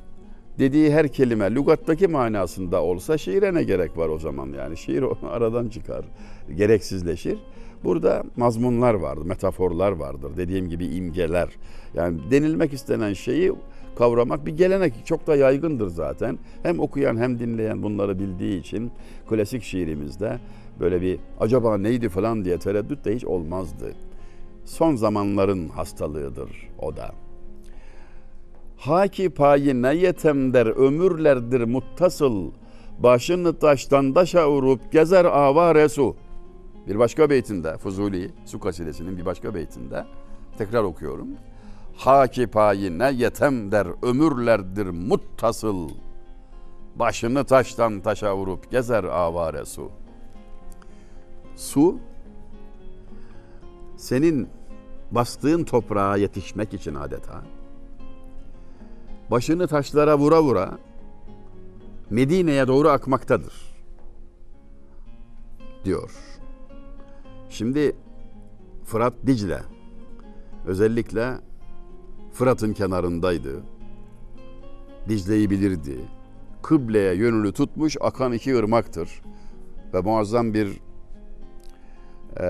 dediği 0.59 0.93
her 0.93 1.07
kelime 1.07 1.55
lügattaki 1.55 2.07
manasında 2.07 2.83
olsa 2.83 3.17
şiire 3.17 3.53
ne 3.53 3.63
gerek 3.63 3.97
var 3.97 4.09
o 4.09 4.19
zaman 4.19 4.47
yani 4.47 4.77
şiir 4.77 5.03
aradan 5.31 5.69
çıkar, 5.69 6.05
gereksizleşir. 6.55 7.37
Burada 7.83 8.23
mazmunlar 8.37 8.93
vardır, 8.93 9.25
metaforlar 9.25 9.91
vardır. 9.91 10.31
Dediğim 10.37 10.69
gibi 10.69 10.85
imgeler. 10.85 11.49
Yani 11.93 12.19
denilmek 12.31 12.73
istenen 12.73 13.13
şeyi 13.13 13.53
kavramak 13.95 14.45
bir 14.45 14.57
gelenek. 14.57 14.93
Çok 15.05 15.27
da 15.27 15.35
yaygındır 15.35 15.87
zaten. 15.87 16.39
Hem 16.63 16.79
okuyan 16.79 17.17
hem 17.17 17.39
dinleyen 17.39 17.83
bunları 17.83 18.19
bildiği 18.19 18.59
için 18.59 18.91
klasik 19.29 19.63
şiirimizde 19.63 20.39
böyle 20.79 21.01
bir 21.01 21.19
acaba 21.39 21.77
neydi 21.77 22.09
falan 22.09 22.45
diye 22.45 22.57
tereddüt 22.57 23.05
de 23.05 23.15
hiç 23.15 23.25
olmazdı. 23.25 23.93
Son 24.65 24.95
zamanların 24.95 25.69
hastalığıdır 25.69 26.69
o 26.79 26.95
da. 26.95 27.11
Haki 28.77 29.29
payi 29.29 29.81
ne 29.81 29.95
yetem 29.95 30.53
der 30.53 30.65
ömürlerdir 30.65 31.61
muttasıl. 31.63 32.51
Başını 32.99 33.59
taştan 33.59 34.15
daşa 34.15 34.51
vurup 34.51 34.91
gezer 34.91 35.25
avare 35.25 35.89
su. 35.89 36.15
Bir 36.87 36.99
başka 36.99 37.29
beytinde 37.29 37.77
Fuzuli 37.77 38.31
su 38.45 38.59
kasidesinin 38.59 39.17
bir 39.17 39.25
başka 39.25 39.55
beytinde 39.55 40.05
tekrar 40.57 40.83
okuyorum. 40.83 41.27
Haki 41.95 42.47
payine 42.47 43.11
yetem 43.11 43.71
der 43.71 43.87
ömürlerdir 44.01 44.87
muttasıl. 44.87 45.89
Başını 46.95 47.43
taştan 47.43 48.01
taşa 48.01 48.37
vurup 48.37 48.71
gezer 48.71 49.03
avare 49.03 49.65
su. 49.65 49.91
Su 51.55 51.97
senin 53.97 54.49
bastığın 55.11 55.63
toprağa 55.63 56.17
yetişmek 56.17 56.73
için 56.73 56.95
adeta 56.95 57.43
başını 59.31 59.67
taşlara 59.67 60.17
vura 60.17 60.43
vura 60.43 60.77
Medine'ye 62.09 62.67
doğru 62.67 62.89
akmaktadır 62.89 63.53
diyor. 65.85 66.11
Şimdi 67.53 67.95
Fırat 68.85 69.13
Dicle 69.27 69.61
özellikle 70.65 71.33
Fırat'ın 72.31 72.73
kenarındaydı. 72.73 73.63
Dicle'yi 75.09 75.49
bilirdi. 75.49 75.97
Kıbleye 76.61 77.13
yönünü 77.13 77.51
tutmuş 77.51 77.97
akan 78.01 78.33
iki 78.33 78.55
ırmaktır. 78.55 79.21
Ve 79.93 80.01
muazzam 80.01 80.53
bir 80.53 80.67
e, 82.39 82.47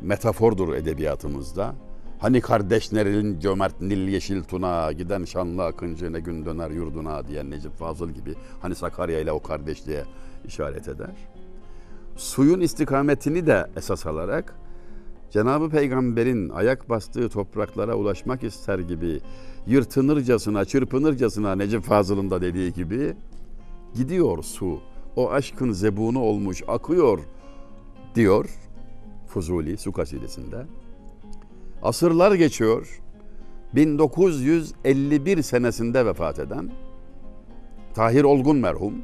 metafordur 0.00 0.74
edebiyatımızda. 0.74 1.74
Hani 2.18 2.40
kardeşlerin 2.40 3.40
cömert 3.40 3.80
nil 3.80 4.08
yeşil 4.08 4.42
tuna 4.42 4.92
giden 4.92 5.24
şanlı 5.24 5.64
akıncı 5.64 6.12
ne 6.12 6.20
gün 6.20 6.44
döner 6.44 6.70
yurduna 6.70 7.26
diyen 7.28 7.50
Necip 7.50 7.76
Fazıl 7.76 8.10
gibi 8.10 8.34
hani 8.60 8.74
Sakarya 8.74 9.20
ile 9.20 9.32
o 9.32 9.42
kardeşliğe 9.42 10.04
işaret 10.46 10.88
eder. 10.88 11.37
Suyun 12.18 12.60
istikametini 12.60 13.46
de 13.46 13.66
esas 13.76 14.06
alarak 14.06 14.54
Cenab-ı 15.30 15.68
Peygamber'in 15.68 16.48
ayak 16.48 16.90
bastığı 16.90 17.28
topraklara 17.28 17.94
ulaşmak 17.94 18.44
ister 18.44 18.78
gibi 18.78 19.20
yırtınırcasına, 19.66 20.64
çırpınırcasına 20.64 21.54
Necip 21.54 21.82
Fazıl'ın 21.82 22.30
da 22.30 22.40
dediği 22.40 22.72
gibi 22.72 23.14
gidiyor 23.94 24.42
su. 24.42 24.80
O 25.16 25.30
aşkın 25.30 25.72
zebunu 25.72 26.20
olmuş 26.20 26.62
akıyor 26.68 27.18
diyor 28.14 28.48
Fuzuli 29.26 29.76
su 29.76 29.92
kasidesinde. 29.92 30.66
Asırlar 31.82 32.32
geçiyor. 32.32 33.00
1951 33.74 35.42
senesinde 35.42 36.06
vefat 36.06 36.38
eden 36.38 36.70
Tahir 37.94 38.24
Olgun 38.24 38.56
merhum, 38.56 38.94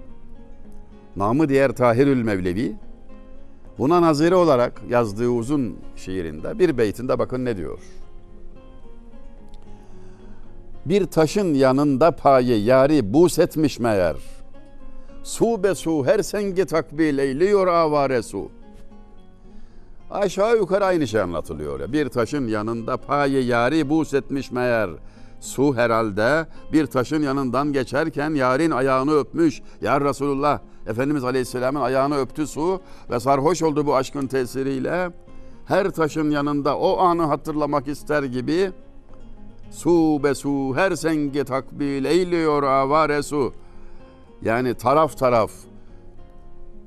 namı 1.16 1.48
diğer 1.48 1.72
Tahirül 1.72 2.22
Mevlevi, 2.22 2.76
buna 3.78 4.02
nazire 4.02 4.34
olarak 4.34 4.82
yazdığı 4.90 5.28
uzun 5.28 5.76
şiirinde 5.96 6.58
bir 6.58 6.78
beytinde 6.78 7.18
bakın 7.18 7.44
ne 7.44 7.56
diyor. 7.56 7.78
Bir 10.86 11.06
taşın 11.06 11.54
yanında 11.54 12.10
paye 12.10 12.56
yari 12.56 13.12
bus 13.12 13.38
etmiş 13.38 13.78
meğer. 13.78 14.16
Su 15.22 15.62
be 15.62 15.74
su 15.74 16.06
her 16.06 16.22
sengi 16.22 16.64
takbil 16.64 17.18
eyliyor 17.18 17.66
avare 17.66 18.22
su. 18.22 18.50
Aşağı 20.10 20.56
yukarı 20.56 20.84
aynı 20.84 21.06
şey 21.06 21.20
anlatılıyor. 21.20 21.92
Bir 21.92 22.08
taşın 22.08 22.48
yanında 22.48 22.96
paye 22.96 23.40
yari 23.40 23.88
bus 23.88 24.14
etmiş 24.14 24.50
meğer. 24.50 24.90
Su 25.44 25.76
herhalde 25.76 26.46
bir 26.72 26.86
taşın 26.86 27.22
yanından 27.22 27.72
geçerken 27.72 28.34
yarın 28.34 28.70
ayağını 28.70 29.12
öpmüş. 29.12 29.62
Ya 29.80 30.00
Resulullah 30.00 30.60
Efendimiz 30.86 31.24
Aleyhisselam'ın 31.24 31.80
ayağını 31.80 32.18
öptü 32.18 32.46
su 32.46 32.80
ve 33.10 33.20
sarhoş 33.20 33.62
oldu 33.62 33.86
bu 33.86 33.96
aşkın 33.96 34.26
tesiriyle. 34.26 35.10
Her 35.66 35.90
taşın 35.90 36.30
yanında 36.30 36.78
o 36.78 36.98
anı 36.98 37.22
hatırlamak 37.22 37.88
ister 37.88 38.22
gibi 38.22 38.72
su 39.70 40.20
be 40.24 40.34
su 40.34 40.72
her 40.76 40.96
sengi 40.96 41.44
takbil 41.44 42.04
eyliyor 42.04 42.62
avare 42.62 43.22
su. 43.22 43.52
Yani 44.42 44.74
taraf 44.74 45.18
taraf 45.18 45.50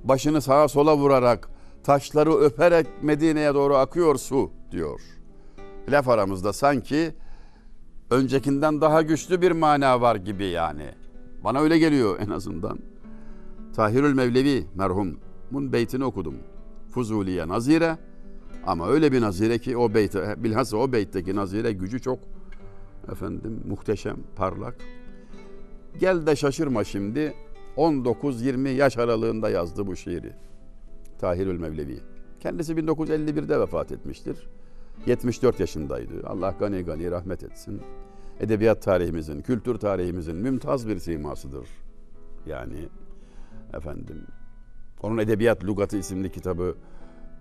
başını 0.04 0.42
sağa 0.42 0.68
sola 0.68 0.98
vurarak 0.98 1.50
taşları 1.84 2.34
öperek 2.34 2.88
Medine'ye 3.02 3.54
doğru 3.54 3.76
akıyor 3.76 4.16
su 4.16 4.52
diyor. 4.72 5.02
Laf 5.90 6.08
aramızda 6.08 6.54
sanki 6.54 7.14
öncekinden 8.10 8.82
daha 8.82 9.02
güçlü 9.02 9.42
bir 9.42 9.52
mana 9.52 10.02
var 10.02 10.16
gibi 10.16 10.46
yani. 10.46 10.92
Bana 11.44 11.60
öyle 11.60 11.80
geliyor 11.80 12.20
en 12.20 12.30
azından. 12.30 12.80
Tahirül 13.76 14.14
Mevlevi 14.14 14.68
merhumun 14.76 15.74
beytini 15.74 16.04
okudum. 16.04 16.36
Fuzuliye 16.90 17.48
nazire 17.48 17.98
ama 18.66 18.88
öyle 18.88 19.12
bir 19.12 19.22
nazire 19.22 19.58
ki 19.58 19.78
o 19.78 19.94
beyte 19.94 20.44
bilhassa 20.44 20.78
o 20.78 20.92
beytteki 20.92 21.36
nazire 21.36 21.72
gücü 21.72 22.02
çok 22.02 22.20
efendim 23.12 23.64
muhteşem, 23.68 24.18
parlak. 24.36 24.76
Gel 26.00 26.28
de 26.28 26.36
şaşırma 26.36 26.84
şimdi 26.84 27.34
19-20 27.78 28.70
yaş 28.70 28.98
aralığında 28.98 29.50
yazdı 29.50 29.88
bu 29.88 29.96
şiiri. 29.96 30.34
Tahirül 31.20 31.60
Mevlevi. 31.60 32.00
Kendisi 32.40 32.74
1951'de 32.74 33.60
vefat 33.60 33.92
etmiştir. 33.92 34.50
74 35.06 35.60
yaşındaydı. 35.60 36.28
Allah 36.28 36.56
gani 36.60 36.82
gani 36.82 37.12
rahmet 37.12 37.44
etsin. 37.44 37.82
Edebiyat 38.40 38.82
tarihimizin, 38.82 39.42
kültür 39.42 39.76
tarihimizin 39.76 40.36
mümtaz 40.36 40.88
bir 40.88 41.00
simasıdır. 41.00 41.68
Yani 42.46 42.90
efendim 43.74 44.28
onun 45.02 45.18
Edebiyat 45.18 45.66
Lugatı 45.66 45.98
isimli 45.98 46.32
kitabı 46.32 46.76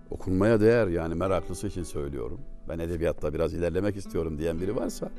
okunmaya 0.09 0.61
değer 0.61 0.87
yani 0.87 1.15
meraklısı 1.15 1.67
için 1.67 1.83
söylüyorum. 1.83 2.39
Ben 2.69 2.79
edebiyatta 2.79 3.33
biraz 3.33 3.53
ilerlemek 3.53 3.95
istiyorum 3.95 4.37
diyen 4.37 4.61
biri 4.61 4.75
varsa 4.75 5.11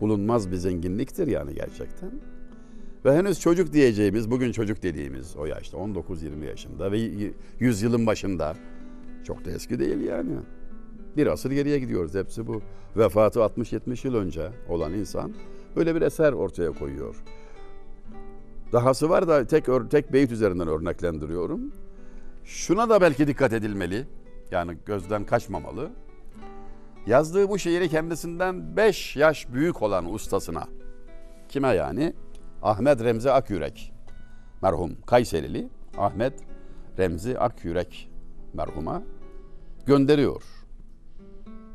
bulunmaz 0.00 0.50
bir 0.50 0.56
zenginliktir 0.56 1.26
yani 1.26 1.54
gerçekten. 1.54 2.10
Ve 3.04 3.16
henüz 3.16 3.40
çocuk 3.40 3.72
diyeceğimiz, 3.72 4.30
bugün 4.30 4.52
çocuk 4.52 4.82
dediğimiz 4.82 5.36
o 5.36 5.46
yaşta 5.46 5.78
19-20 5.78 6.44
yaşında 6.44 6.92
ve 6.92 6.98
yüzyılın 7.58 8.06
başında 8.06 8.56
çok 9.24 9.44
da 9.44 9.50
eski 9.50 9.78
değil 9.78 10.00
yani. 10.00 10.36
Bir 11.16 11.26
asır 11.26 11.50
geriye 11.50 11.78
gidiyoruz 11.78 12.14
hepsi 12.14 12.46
bu. 12.46 12.62
Vefatı 12.96 13.40
60-70 13.40 14.06
yıl 14.06 14.14
önce 14.14 14.50
olan 14.68 14.92
insan 14.92 15.32
böyle 15.76 15.94
bir 15.94 16.02
eser 16.02 16.32
ortaya 16.32 16.72
koyuyor. 16.72 17.22
Dahası 18.72 19.08
var 19.08 19.28
da 19.28 19.46
tek 19.46 19.66
tek 19.90 20.12
beyit 20.12 20.32
üzerinden 20.32 20.68
örneklendiriyorum. 20.68 21.72
Şuna 22.44 22.88
da 22.88 23.00
belki 23.00 23.26
dikkat 23.26 23.52
edilmeli. 23.52 24.06
Yani 24.50 24.76
gözden 24.86 25.24
kaçmamalı. 25.24 25.90
Yazdığı 27.06 27.48
bu 27.48 27.58
şiiri 27.58 27.88
kendisinden 27.88 28.76
5 28.76 29.16
yaş 29.16 29.52
büyük 29.52 29.82
olan 29.82 30.12
ustasına. 30.12 30.68
Kime 31.48 31.68
yani? 31.68 32.14
Ahmet 32.62 33.04
Remzi 33.04 33.30
Akyürek 33.30 33.92
merhum 34.62 34.96
Kayserili 35.06 35.68
Ahmet 35.98 36.32
Remzi 36.98 37.38
Akyürek 37.38 38.10
merhuma 38.54 39.02
gönderiyor. 39.86 40.59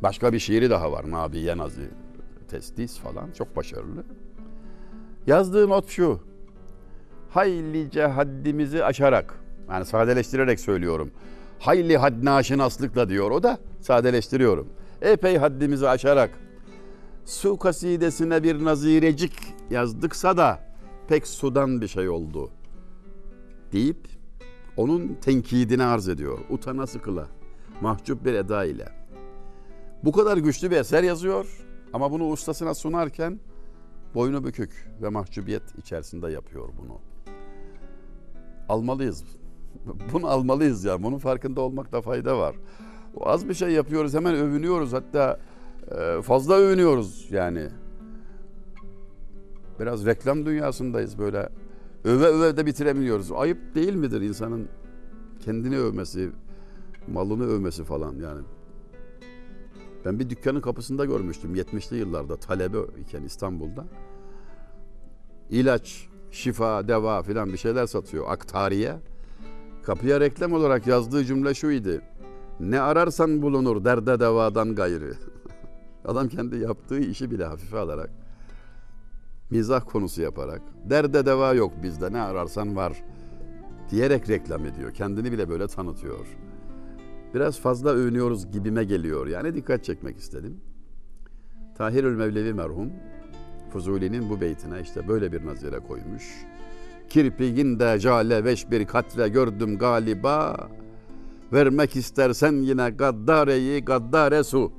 Başka 0.03 0.33
bir 0.33 0.39
şiiri 0.39 0.69
daha 0.69 0.91
var. 0.91 1.11
Nabiye 1.11 1.57
Nazi 1.57 1.89
Testis 2.47 2.99
falan. 2.99 3.31
Çok 3.31 3.55
başarılı. 3.55 4.03
Yazdığı 5.27 5.69
not 5.69 5.89
şu. 5.89 6.19
Haylice 7.29 8.05
haddimizi 8.05 8.83
aşarak 8.83 9.39
yani 9.69 9.85
sadeleştirerek 9.85 10.59
söylüyorum. 10.59 11.11
Hayli 11.59 11.97
haddinaşinaslıkla 11.97 13.09
diyor 13.09 13.31
o 13.31 13.43
da 13.43 13.57
sadeleştiriyorum. 13.81 14.67
Epey 15.01 15.37
haddimizi 15.37 15.89
aşarak 15.89 16.29
su 17.25 17.57
kasidesine 17.57 18.43
bir 18.43 18.63
nazirecik 18.63 19.33
yazdıksa 19.69 20.37
da 20.37 20.59
pek 21.07 21.27
sudan 21.27 21.81
bir 21.81 21.87
şey 21.87 22.09
oldu 22.09 22.49
deyip 23.71 24.07
onun 24.77 25.17
tenkidini 25.21 25.83
arz 25.83 26.09
ediyor. 26.09 26.39
Utana 26.49 26.87
sıkıla, 26.87 27.27
mahcup 27.81 28.25
bir 28.25 28.33
eda 28.33 28.65
ile. 28.65 28.87
Bu 30.05 30.11
kadar 30.11 30.37
güçlü 30.37 30.71
bir 30.71 30.75
eser 30.75 31.03
yazıyor 31.03 31.65
ama 31.93 32.11
bunu 32.11 32.27
ustasına 32.27 32.73
sunarken 32.73 33.39
boynu 34.15 34.43
bükük 34.43 34.89
ve 35.01 35.09
mahcubiyet 35.09 35.77
içerisinde 35.77 36.31
yapıyor 36.31 36.69
bunu. 36.81 36.99
Almalıyız. 38.69 39.23
Bunu 40.13 40.27
almalıyız 40.27 40.83
ya. 40.83 41.03
Bunun 41.03 41.17
farkında 41.17 41.61
olmakta 41.61 42.01
fayda 42.01 42.37
var. 42.37 42.55
Az 43.19 43.49
bir 43.49 43.53
şey 43.53 43.69
yapıyoruz 43.69 44.13
hemen 44.13 44.35
övünüyoruz 44.35 44.93
hatta 44.93 45.39
e, 45.91 46.21
fazla 46.21 46.53
övünüyoruz 46.53 47.27
yani. 47.31 47.67
Biraz 49.79 50.05
reklam 50.05 50.45
dünyasındayız 50.45 51.19
böyle. 51.19 51.49
Öve 52.03 52.25
öve 52.25 52.57
de 52.57 52.65
bitiremiyoruz. 52.65 53.31
Ayıp 53.31 53.75
değil 53.75 53.95
midir 53.95 54.21
insanın 54.21 54.67
kendini 55.39 55.77
övmesi, 55.77 56.31
malını 57.07 57.43
övmesi 57.43 57.83
falan 57.83 58.15
yani. 58.15 58.41
Ben 60.05 60.19
bir 60.19 60.29
dükkanın 60.29 60.61
kapısında 60.61 61.05
görmüştüm 61.05 61.55
70'li 61.55 61.97
yıllarda 61.97 62.35
talebe 62.35 62.77
iken 63.01 63.23
İstanbul'da. 63.23 63.85
İlaç, 65.49 66.07
şifa, 66.31 66.87
deva 66.87 67.23
filan 67.23 67.53
bir 67.53 67.57
şeyler 67.57 67.87
satıyor. 67.87 68.25
Aktariye. 68.29 68.95
Kapıya 69.83 70.19
reklam 70.19 70.53
olarak 70.53 70.87
yazdığı 70.87 71.25
cümle 71.25 71.53
şuydu. 71.53 72.01
Ne 72.59 72.79
ararsan 72.79 73.41
bulunur 73.41 73.85
derde 73.85 74.19
devadan 74.19 74.75
gayrı. 74.75 75.13
Adam 76.05 76.27
kendi 76.27 76.57
yaptığı 76.57 76.99
işi 76.99 77.31
bile 77.31 77.45
hafife 77.45 77.77
alarak, 77.77 78.09
mizah 79.49 79.81
konusu 79.85 80.21
yaparak, 80.21 80.61
derde 80.89 81.25
deva 81.25 81.53
yok 81.53 81.73
bizde 81.83 82.13
ne 82.13 82.21
ararsan 82.21 82.75
var 82.75 83.03
diyerek 83.91 84.29
reklam 84.29 84.65
ediyor. 84.65 84.93
Kendini 84.93 85.31
bile 85.31 85.49
böyle 85.49 85.67
tanıtıyor. 85.67 86.25
Biraz 87.35 87.59
fazla 87.59 87.89
övünüyoruz 87.89 88.51
gibime 88.51 88.83
geliyor. 88.83 89.27
Yani 89.27 89.55
dikkat 89.55 89.83
çekmek 89.83 90.17
istedim. 90.17 90.57
Tahirül 91.77 92.15
Mevlevi 92.15 92.53
merhum 92.53 92.89
Fuzuli'nin 93.73 94.29
bu 94.29 94.41
beytine 94.41 94.81
işte 94.81 95.07
böyle 95.07 95.31
bir 95.31 95.45
nazire 95.45 95.79
koymuş. 95.79 96.45
Kirpiğinde 97.09 97.99
cale 97.99 98.43
veş 98.43 98.71
bir 98.71 98.85
katre 98.85 99.27
gördüm 99.27 99.77
galiba. 99.77 100.69
Vermek 101.53 101.95
istersen 101.95 102.53
yine 102.53 102.89
gaddareyi 102.89 103.85
gaddare 103.85 104.43
su. 104.43 104.71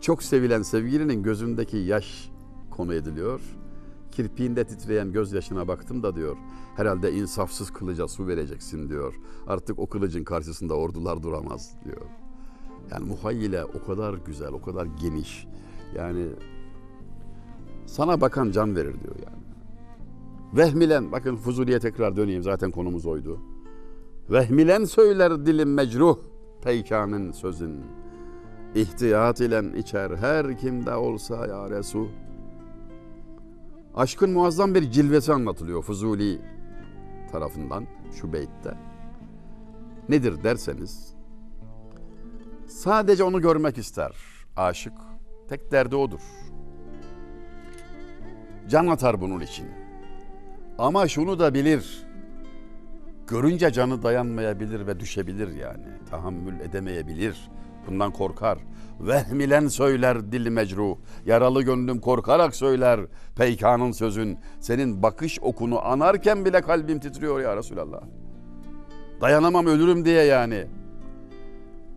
Çok 0.00 0.22
sevilen 0.22 0.62
sevgilinin 0.62 1.22
gözündeki 1.22 1.76
yaş 1.76 2.30
konu 2.70 2.94
ediliyor. 2.94 3.40
Kirpiğinde 4.12 4.64
titreyen 4.64 5.12
gözyaşına 5.12 5.68
baktım 5.68 6.02
da 6.02 6.16
diyor. 6.16 6.36
Herhalde 6.78 7.12
insafsız 7.12 7.70
kılıca 7.70 8.08
su 8.08 8.26
vereceksin 8.26 8.88
diyor. 8.88 9.14
Artık 9.46 9.78
o 9.78 9.86
kılıcın 9.86 10.24
karşısında 10.24 10.74
ordular 10.74 11.22
duramaz 11.22 11.74
diyor. 11.84 12.06
Yani 12.90 13.08
muhayyile 13.08 13.64
o 13.64 13.86
kadar 13.86 14.14
güzel, 14.14 14.48
o 14.48 14.62
kadar 14.62 14.86
geniş. 15.00 15.46
Yani 15.96 16.26
sana 17.86 18.20
bakan 18.20 18.50
can 18.50 18.76
verir 18.76 19.00
diyor 19.00 19.14
yani. 19.26 19.42
Vehmilen, 20.56 21.12
bakın 21.12 21.36
Fuzuli'ye 21.36 21.78
tekrar 21.78 22.16
döneyim 22.16 22.42
zaten 22.42 22.70
konumuz 22.70 23.06
oydu. 23.06 23.40
Vehmilen 24.30 24.84
söyler 24.84 25.46
dilim 25.46 25.74
mecruh, 25.74 26.18
peykanın 26.62 27.32
sözün. 27.32 27.80
İhtiyat 28.74 29.40
ile 29.40 29.78
içer 29.78 30.10
her 30.10 30.58
kimde 30.58 30.94
olsa 30.94 31.46
ya 31.46 31.70
Resul. 31.70 32.08
Aşkın 33.94 34.30
muazzam 34.30 34.74
bir 34.74 34.90
cilvesi 34.90 35.32
anlatılıyor 35.32 35.82
Fuzuli 35.82 36.40
tarafından 37.28 37.86
şu 38.20 38.32
beytte. 38.32 38.74
Nedir 40.08 40.44
derseniz, 40.44 41.14
sadece 42.66 43.24
onu 43.24 43.40
görmek 43.40 43.78
ister 43.78 44.12
aşık. 44.56 44.92
Tek 45.48 45.72
derdi 45.72 45.96
odur. 45.96 46.20
Can 48.68 48.86
atar 48.86 49.20
bunun 49.20 49.40
için. 49.40 49.66
Ama 50.78 51.08
şunu 51.08 51.38
da 51.38 51.54
bilir. 51.54 52.06
Görünce 53.26 53.72
canı 53.72 54.02
dayanmayabilir 54.02 54.86
ve 54.86 55.00
düşebilir 55.00 55.48
yani. 55.48 55.86
Tahammül 56.10 56.60
edemeyebilir. 56.60 57.50
Bundan 57.86 58.12
korkar. 58.12 58.58
Vehmilen 59.00 59.68
söyler 59.68 60.32
dil 60.32 60.48
mecruh. 60.48 60.96
Yaralı 61.26 61.62
gönlüm 61.62 62.00
korkarak 62.00 62.56
söyler 62.56 63.00
peykanın 63.36 63.92
sözün. 63.92 64.38
Senin 64.60 65.02
bakış 65.02 65.38
okunu 65.42 65.86
anarken 65.86 66.44
bile 66.44 66.60
kalbim 66.60 67.00
titriyor 67.00 67.40
ya 67.40 67.56
Resulallah. 67.56 68.00
Dayanamam 69.20 69.66
ölürüm 69.66 70.04
diye 70.04 70.24
yani. 70.24 70.66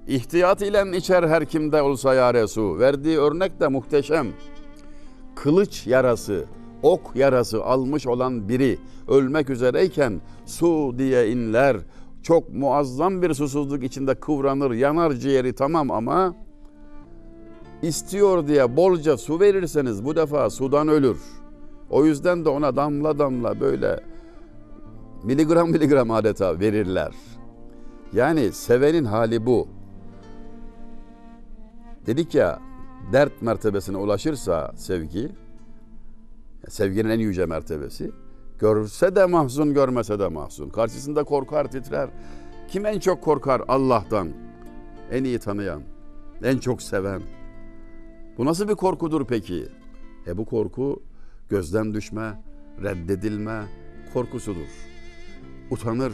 İhtiyat 0.08 0.62
ile 0.62 0.98
içer 0.98 1.24
her 1.24 1.46
kimde 1.46 1.82
olsa 1.82 2.14
ya 2.14 2.34
Resul. 2.34 2.80
Verdiği 2.80 3.20
örnek 3.20 3.60
de 3.60 3.68
muhteşem. 3.68 4.28
Kılıç 5.36 5.88
yarası, 5.88 6.46
ok 6.84 7.12
yarası 7.16 7.64
almış 7.64 8.08
olan 8.08 8.50
biri 8.50 8.78
ölmek 9.08 9.50
üzereyken 9.50 10.22
su 10.46 10.96
diye 10.98 11.30
inler. 11.32 11.78
Çok 12.24 12.54
muazzam 12.54 13.22
bir 13.22 13.34
susuzluk 13.34 13.84
içinde 13.84 14.16
kıvranır, 14.16 14.72
yanar 14.72 15.12
ciğeri 15.12 15.54
tamam 15.54 15.92
ama 15.92 16.36
istiyor 17.82 18.48
diye 18.48 18.78
bolca 18.78 19.18
su 19.18 19.40
verirseniz 19.40 20.06
bu 20.06 20.16
defa 20.16 20.50
sudan 20.50 20.88
ölür. 20.88 21.18
O 21.90 22.06
yüzden 22.06 22.46
de 22.46 22.50
ona 22.50 22.76
damla 22.76 23.20
damla 23.20 23.60
böyle 23.60 24.00
miligram 25.24 25.72
miligram 25.72 26.12
adeta 26.12 26.60
verirler. 26.60 27.12
Yani 28.14 28.52
sevenin 28.52 29.06
hali 29.06 29.46
bu. 29.46 29.68
Dedik 32.06 32.36
ya 32.36 32.60
dert 33.14 33.42
mertebesine 33.42 33.98
ulaşırsa 33.98 34.72
sevgi, 34.76 35.30
sevginin 36.68 37.10
en 37.10 37.20
yüce 37.20 37.46
mertebesi, 37.46 38.12
görse 38.62 39.16
de 39.16 39.26
mahzun, 39.26 39.74
görmese 39.74 40.20
de 40.20 40.28
mahzun. 40.28 40.70
Karşısında 40.70 41.24
korkar, 41.24 41.72
titrer. 41.72 42.10
Kim 42.68 42.86
en 42.86 43.00
çok 43.00 43.22
korkar? 43.22 43.62
Allah'tan. 43.68 44.30
En 45.12 45.24
iyi 45.24 45.40
tanıyan, 45.40 45.84
en 46.44 46.58
çok 46.58 46.82
seven. 46.82 47.22
Bu 48.38 48.46
nasıl 48.46 48.68
bir 48.68 48.76
korkudur 48.76 49.26
peki? 49.26 49.68
E 50.28 50.38
bu 50.38 50.46
korku 50.46 51.04
gözden 51.50 51.94
düşme, 51.94 52.42
reddedilme 52.84 53.64
korkusudur. 54.14 54.70
Utanır, 55.72 56.14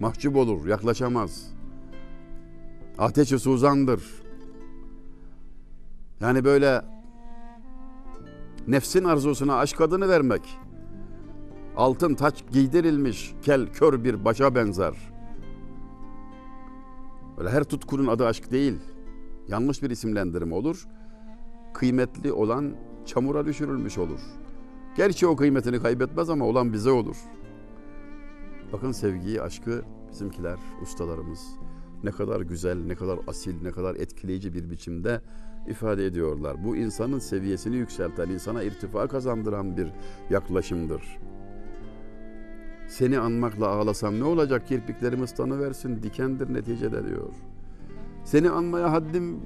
mahcup 0.00 0.36
olur, 0.36 0.66
yaklaşamaz. 0.66 1.50
Ateşi 2.98 3.38
suzandır. 3.38 4.02
Yani 6.20 6.44
böyle 6.44 6.82
nefsin 8.68 9.04
arzusuna 9.04 9.58
aşk 9.58 9.80
adını 9.80 10.08
vermek. 10.08 10.59
Altın 11.76 12.14
taç 12.14 12.44
giydirilmiş 12.52 13.34
kel 13.42 13.66
kör 13.72 14.04
bir 14.04 14.24
başa 14.24 14.54
benzer. 14.54 14.94
Öyle 17.38 17.50
her 17.50 17.64
tutkunun 17.64 18.06
adı 18.06 18.26
aşk 18.26 18.50
değil. 18.50 18.78
Yanlış 19.48 19.82
bir 19.82 19.90
isimlendirme 19.90 20.54
olur. 20.54 20.86
Kıymetli 21.74 22.32
olan 22.32 22.74
çamura 23.06 23.46
düşürülmüş 23.46 23.98
olur. 23.98 24.20
Gerçi 24.96 25.26
o 25.26 25.36
kıymetini 25.36 25.82
kaybetmez 25.82 26.30
ama 26.30 26.44
olan 26.44 26.72
bize 26.72 26.90
olur. 26.90 27.16
Bakın 28.72 28.92
sevgiyi, 28.92 29.42
aşkı 29.42 29.82
bizimkiler, 30.10 30.58
ustalarımız 30.82 31.40
ne 32.04 32.10
kadar 32.10 32.40
güzel, 32.40 32.76
ne 32.76 32.94
kadar 32.94 33.18
asil, 33.26 33.62
ne 33.62 33.70
kadar 33.70 33.94
etkileyici 33.94 34.54
bir 34.54 34.70
biçimde 34.70 35.20
ifade 35.68 36.06
ediyorlar. 36.06 36.64
Bu 36.64 36.76
insanın 36.76 37.18
seviyesini 37.18 37.76
yükselten, 37.76 38.28
insana 38.28 38.62
irtifa 38.62 39.08
kazandıran 39.08 39.76
bir 39.76 39.92
yaklaşımdır. 40.30 41.02
Seni 42.90 43.18
anmakla 43.18 43.68
ağlasam 43.68 44.20
ne 44.20 44.24
olacak 44.24 44.66
kirpiklerim 44.66 45.22
ıslanıversin 45.22 46.02
dikendir 46.02 46.54
neticede 46.54 47.08
diyor. 47.08 47.32
Seni 48.24 48.50
anmaya 48.50 48.92
haddim 48.92 49.40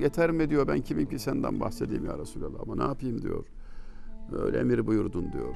yeter 0.00 0.30
mi 0.30 0.50
diyor 0.50 0.68
ben 0.68 0.80
kimim 0.80 1.08
ki 1.08 1.18
senden 1.18 1.60
bahsedeyim 1.60 2.04
ya 2.04 2.18
Resulallah 2.18 2.60
ama 2.62 2.76
ne 2.76 2.82
yapayım 2.82 3.22
diyor. 3.22 3.44
Öyle 4.32 4.58
emir 4.58 4.86
buyurdun 4.86 5.32
diyor. 5.32 5.54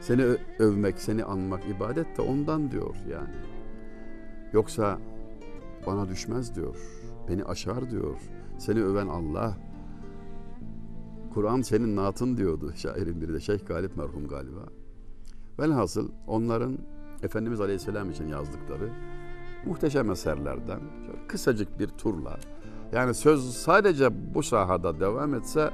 Seni 0.00 0.22
övmek, 0.58 0.98
seni 0.98 1.24
anmak 1.24 1.62
ibadet 1.76 2.18
de 2.18 2.22
ondan 2.22 2.70
diyor 2.70 2.94
yani. 3.10 3.34
Yoksa 4.52 4.98
bana 5.86 6.08
düşmez 6.08 6.54
diyor. 6.56 6.76
Beni 7.28 7.44
aşar 7.44 7.90
diyor. 7.90 8.18
Seni 8.58 8.82
öven 8.82 9.06
Allah. 9.06 9.56
Kur'an 11.34 11.62
senin 11.62 11.96
natın 11.96 12.36
diyordu 12.36 12.72
şairin 12.76 13.20
biri 13.20 13.34
de 13.34 13.40
Şeyh 13.40 13.66
Galip 13.66 13.96
merhum 13.96 14.28
galiba. 14.28 14.62
Velhasıl 15.58 16.08
onların 16.26 16.78
Efendimiz 17.22 17.60
Aleyhisselam 17.60 18.10
için 18.10 18.28
yazdıkları 18.28 18.90
muhteşem 19.66 20.10
eserlerden 20.10 20.80
kısacık 21.28 21.78
bir 21.78 21.88
turla 21.88 22.38
yani 22.92 23.14
söz 23.14 23.54
sadece 23.54 24.34
bu 24.34 24.42
sahada 24.42 25.00
devam 25.00 25.34
etse 25.34 25.70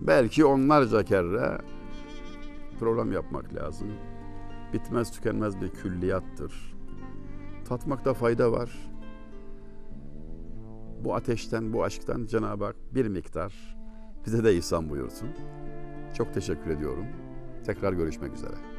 belki 0.00 0.44
onlarca 0.44 1.02
kere 1.04 1.58
program 2.80 3.12
yapmak 3.12 3.54
lazım. 3.54 3.88
Bitmez 4.72 5.10
tükenmez 5.10 5.60
bir 5.60 5.68
külliyattır. 5.68 6.74
Tatmakta 7.64 8.14
fayda 8.14 8.52
var. 8.52 8.70
Bu 11.04 11.14
ateşten, 11.14 11.72
bu 11.72 11.84
aşktan 11.84 12.26
Cenab-ı 12.26 12.64
Hak 12.64 12.76
bir 12.94 13.08
miktar 13.08 13.76
bize 14.26 14.44
de 14.44 14.54
ihsan 14.54 14.90
buyursun. 14.90 15.28
Çok 16.14 16.34
teşekkür 16.34 16.70
ediyorum. 16.70 17.06
Tekrar 17.66 17.92
görüşmek 17.92 18.34
üzere. 18.34 18.71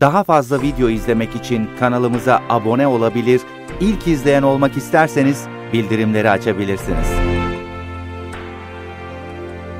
Daha 0.00 0.24
fazla 0.24 0.62
video 0.62 0.88
izlemek 0.88 1.36
için 1.36 1.68
kanalımıza 1.78 2.42
abone 2.48 2.86
olabilir, 2.86 3.40
ilk 3.80 4.06
izleyen 4.06 4.42
olmak 4.42 4.76
isterseniz 4.76 5.46
bildirimleri 5.72 6.30
açabilirsiniz. 6.30 7.19